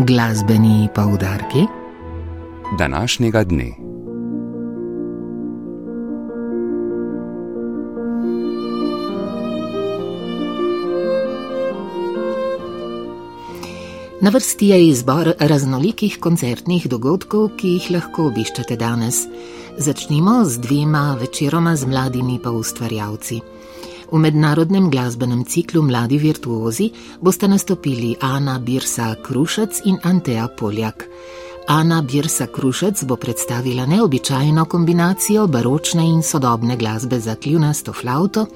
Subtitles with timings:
[0.00, 1.66] Glasbeni poudarki
[2.78, 3.72] današnjega dne.
[14.20, 19.26] Na vrsti je izbor raznolikih koncertnih dogodkov, ki jih lahko obiščete danes.
[19.78, 23.40] Začnimo z dvema večeroma z mladimi pa ustvarjalci.
[24.12, 26.90] V mednarodnem glasbenem ciklu Mladi virtuozi
[27.20, 31.04] boste nastopili Ana Birsa Krušec in Anteja Poljak.
[31.68, 38.46] Ana Birsa Krušec bo predstavila neobičajno kombinacijo baročne in sodobne glasbe za kljunasto flauto,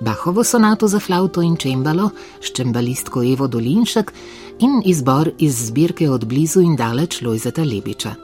[0.00, 4.12] Bahovo sonato za flauto in čembalo s čembalistko Evo Dolinšek
[4.58, 8.14] in izbor iz zbirke od blizu in daleč Lojzeta Lebiča.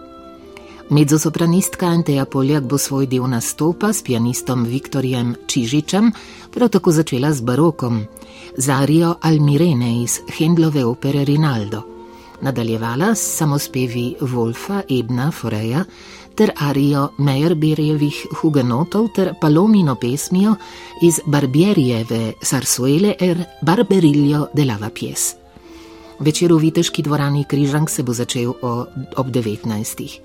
[0.91, 6.11] Mezzosopranistka Anteja Poljak bo svoj del nastopa s pianistom Viktorjem Čižičem
[6.53, 8.05] prav tako začela z barokom,
[8.57, 11.83] Zarijo Almirene iz Hendlove opere Rinaldo.
[12.41, 15.85] Nadaljevala s samospevi Wolfa Ebna Foreja
[16.35, 20.55] ter arijo Meyerbeerjevih Hugenotov ter Palomino pesmijo
[21.03, 25.35] iz Barbierijeve Sarsuele er Barberillo de Lava Pies.
[26.21, 28.53] Večer v Viteški dvorani Križank se bo začel
[29.17, 30.21] ob 19.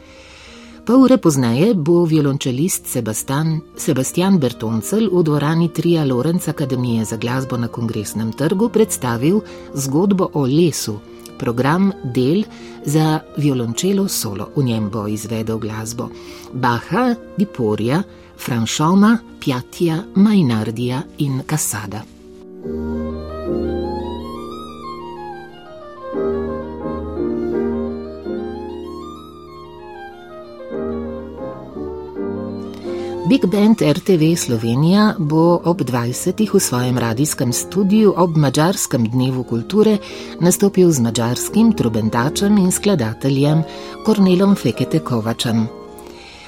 [0.90, 7.58] Pol ure pozneje bo violončelist Sebastian, Sebastian Bertoncel v dvorani Trija Lorenz Akademije za glasbo
[7.62, 9.38] na Kongresnem trgu predstavil
[9.74, 10.98] zgodbo o lesu,
[11.38, 12.42] program del
[12.86, 14.50] za violončelo solo.
[14.56, 16.10] V njem bo izvedel glasbo
[16.54, 18.02] Baha, Diporja,
[18.38, 22.02] Franšoma, Pjatja, Majnardija in Kasada.
[33.30, 36.54] Big Band RTV Slovenija bo ob 20.
[36.54, 39.98] v svojem radijskem studiu ob Mačarskem dnevu kulture
[40.42, 43.62] nastopil z mačarskim trubentačem in skladateljem
[44.06, 45.68] Kornelom Fekete Kovačem.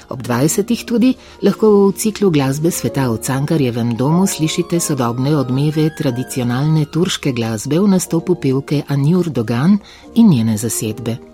[0.09, 0.85] Ob 20.
[0.85, 7.77] tudi lahko v ciklu glasbe sveta v Cankarjevem domu slišite sodobne odmeve tradicionalne turške glasbe
[7.77, 9.77] v nastopu pevke Anjur Dogan
[10.15, 11.30] in njene zasedbe.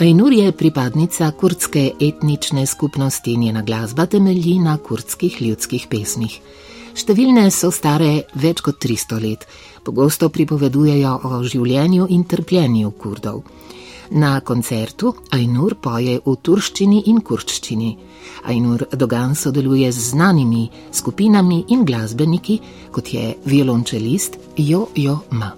[0.00, 6.38] Ainur je pripadnica kurdske etnične skupnosti, njena glasba temelji na kurdskih ljudskih pesmih.
[6.96, 9.44] Številne so stare več kot 300 let,
[9.84, 13.44] pogosto pripovedujejo o življenju in trpljenju kurdov.
[14.16, 17.96] Na koncertu Ainur poje v turščini in kurščini.
[18.48, 22.56] Ainur Dogan sodeluje z znanimi skupinami in glasbeniki,
[22.90, 25.52] kot je violončelist Jo Jo Ma.